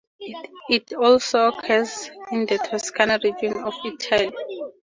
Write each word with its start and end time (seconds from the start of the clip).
It 0.67 0.93
also 0.93 1.49
occurs 1.49 2.09
in 2.31 2.47
the 2.47 2.57
Toscana 2.57 3.19
region 3.23 3.63
of 3.63 3.75
Italy. 3.85 4.33